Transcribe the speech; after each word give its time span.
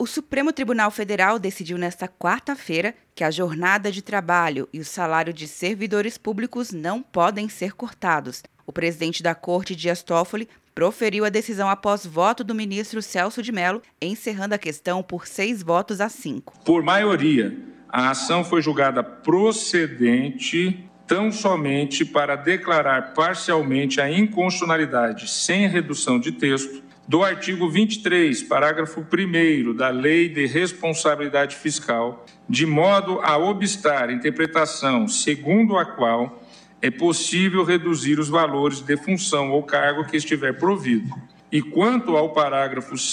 O 0.00 0.06
Supremo 0.06 0.52
Tribunal 0.52 0.92
Federal 0.92 1.40
decidiu 1.40 1.76
nesta 1.76 2.06
quarta-feira 2.06 2.94
que 3.16 3.24
a 3.24 3.32
jornada 3.32 3.90
de 3.90 4.00
trabalho 4.00 4.68
e 4.72 4.78
o 4.78 4.84
salário 4.84 5.32
de 5.32 5.48
servidores 5.48 6.16
públicos 6.16 6.70
não 6.70 7.02
podem 7.02 7.48
ser 7.48 7.72
cortados. 7.72 8.44
O 8.64 8.72
presidente 8.72 9.24
da 9.24 9.34
Corte, 9.34 9.74
Dias 9.74 10.00
Toffoli, 10.00 10.48
proferiu 10.72 11.24
a 11.24 11.28
decisão 11.28 11.68
após 11.68 12.06
voto 12.06 12.44
do 12.44 12.54
ministro 12.54 13.02
Celso 13.02 13.42
de 13.42 13.50
Mello, 13.50 13.82
encerrando 14.00 14.54
a 14.54 14.58
questão 14.58 15.02
por 15.02 15.26
seis 15.26 15.64
votos 15.64 16.00
a 16.00 16.08
cinco. 16.08 16.54
Por 16.64 16.80
maioria, 16.80 17.58
a 17.88 18.10
ação 18.10 18.44
foi 18.44 18.62
julgada 18.62 19.02
procedente 19.02 20.88
tão 21.08 21.32
somente 21.32 22.04
para 22.04 22.36
declarar 22.36 23.14
parcialmente 23.14 24.00
a 24.00 24.08
inconstitucionalidade 24.08 25.28
sem 25.28 25.66
redução 25.66 26.20
de 26.20 26.30
texto 26.30 26.86
do 27.08 27.24
artigo 27.24 27.68
23, 27.70 28.42
parágrafo 28.42 29.00
1 29.00 29.74
da 29.74 29.88
Lei 29.88 30.28
de 30.28 30.44
Responsabilidade 30.44 31.56
Fiscal, 31.56 32.26
de 32.46 32.66
modo 32.66 33.18
a 33.22 33.38
obstar 33.38 34.10
interpretação 34.10 35.08
segundo 35.08 35.78
a 35.78 35.86
qual 35.86 36.42
é 36.82 36.90
possível 36.90 37.64
reduzir 37.64 38.20
os 38.20 38.28
valores 38.28 38.82
de 38.82 38.94
função 38.98 39.50
ou 39.50 39.62
cargo 39.62 40.04
que 40.04 40.18
estiver 40.18 40.58
provido. 40.58 41.14
E 41.50 41.62
quanto 41.62 42.14
ao 42.14 42.34
parágrafo 42.34 42.90
2 42.90 43.12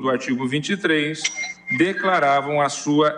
do 0.00 0.08
artigo 0.08 0.48
23, 0.48 1.22
declaravam 1.76 2.62
a 2.62 2.70
sua 2.70 3.14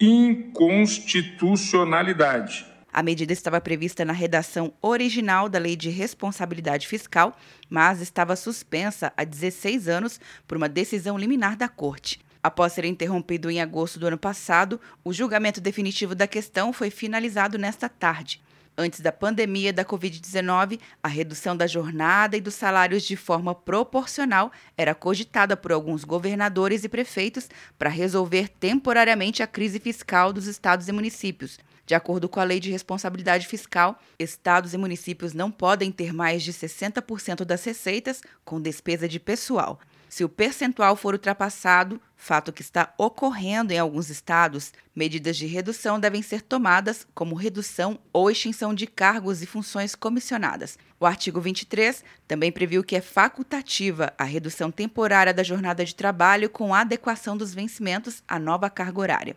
inconstitucionalidade 0.00 2.71
a 2.92 3.02
medida 3.02 3.32
estava 3.32 3.60
prevista 3.60 4.04
na 4.04 4.12
redação 4.12 4.72
original 4.82 5.48
da 5.48 5.58
Lei 5.58 5.74
de 5.74 5.88
Responsabilidade 5.88 6.86
Fiscal, 6.86 7.36
mas 7.70 8.00
estava 8.00 8.36
suspensa 8.36 9.12
há 9.16 9.24
16 9.24 9.88
anos 9.88 10.20
por 10.46 10.56
uma 10.56 10.68
decisão 10.68 11.16
liminar 11.16 11.56
da 11.56 11.68
Corte. 11.68 12.20
Após 12.42 12.72
ser 12.72 12.84
interrompido 12.84 13.50
em 13.50 13.60
agosto 13.60 13.98
do 13.98 14.06
ano 14.06 14.18
passado, 14.18 14.80
o 15.02 15.12
julgamento 15.12 15.60
definitivo 15.60 16.14
da 16.14 16.26
questão 16.26 16.72
foi 16.72 16.90
finalizado 16.90 17.56
nesta 17.56 17.88
tarde. 17.88 18.42
Antes 18.76 19.00
da 19.00 19.12
pandemia 19.12 19.70
da 19.70 19.84
Covid-19, 19.84 20.80
a 21.02 21.08
redução 21.08 21.54
da 21.54 21.66
jornada 21.66 22.38
e 22.38 22.40
dos 22.40 22.54
salários 22.54 23.02
de 23.02 23.16
forma 23.16 23.54
proporcional 23.54 24.50
era 24.78 24.94
cogitada 24.94 25.56
por 25.56 25.72
alguns 25.72 26.04
governadores 26.04 26.82
e 26.82 26.88
prefeitos 26.88 27.50
para 27.78 27.90
resolver 27.90 28.48
temporariamente 28.48 29.42
a 29.42 29.46
crise 29.46 29.78
fiscal 29.78 30.32
dos 30.32 30.46
estados 30.46 30.88
e 30.88 30.92
municípios. 30.92 31.58
De 31.84 31.94
acordo 31.94 32.28
com 32.28 32.40
a 32.40 32.44
Lei 32.44 32.60
de 32.60 32.70
Responsabilidade 32.70 33.46
Fiscal, 33.46 34.00
estados 34.18 34.72
e 34.72 34.78
municípios 34.78 35.34
não 35.34 35.50
podem 35.50 35.92
ter 35.92 36.12
mais 36.14 36.42
de 36.42 36.52
60% 36.52 37.44
das 37.44 37.62
receitas 37.64 38.22
com 38.44 38.60
despesa 38.60 39.06
de 39.06 39.20
pessoal. 39.20 39.78
Se 40.12 40.22
o 40.24 40.28
percentual 40.28 40.94
for 40.94 41.14
ultrapassado, 41.14 41.98
fato 42.14 42.52
que 42.52 42.60
está 42.60 42.92
ocorrendo 42.98 43.72
em 43.72 43.78
alguns 43.78 44.10
estados, 44.10 44.70
medidas 44.94 45.38
de 45.38 45.46
redução 45.46 45.98
devem 45.98 46.20
ser 46.20 46.42
tomadas, 46.42 47.06
como 47.14 47.34
redução 47.34 47.98
ou 48.12 48.30
extinção 48.30 48.74
de 48.74 48.86
cargos 48.86 49.40
e 49.40 49.46
funções 49.46 49.94
comissionadas. 49.94 50.78
O 51.00 51.06
artigo 51.06 51.40
23 51.40 52.04
também 52.28 52.52
previu 52.52 52.84
que 52.84 52.94
é 52.94 53.00
facultativa 53.00 54.12
a 54.18 54.24
redução 54.24 54.70
temporária 54.70 55.32
da 55.32 55.42
jornada 55.42 55.82
de 55.82 55.94
trabalho 55.94 56.50
com 56.50 56.74
adequação 56.74 57.34
dos 57.34 57.54
vencimentos 57.54 58.22
à 58.28 58.38
nova 58.38 58.68
carga 58.68 59.00
horária. 59.00 59.36